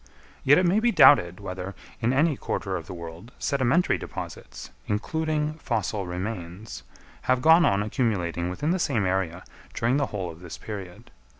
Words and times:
Yet 0.43 0.57
it 0.57 0.65
may 0.65 0.79
be 0.79 0.91
doubted 0.91 1.39
whether, 1.39 1.75
in 2.01 2.11
any 2.11 2.35
quarter 2.35 2.75
of 2.75 2.87
the 2.87 2.93
world, 2.95 3.33
sedimentary 3.37 3.99
deposits, 3.99 4.71
including 4.87 5.59
fossil 5.59 6.07
remains, 6.07 6.81
have 7.29 7.39
gone 7.43 7.65
on 7.65 7.83
accumulating 7.83 8.49
within 8.49 8.71
the 8.71 8.79
same 8.79 9.05
area 9.05 9.43
during 9.75 9.97
the 9.97 10.07
whole 10.07 10.31
of 10.31 10.39
this 10.39 10.57
period. 10.57 11.11